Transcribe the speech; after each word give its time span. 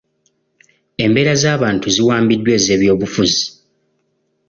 Embeera 1.03 1.33
z'abantu 1.41 1.87
ziwambiddwa 1.95 2.51
ez'ebyobufuzi. 2.57 3.43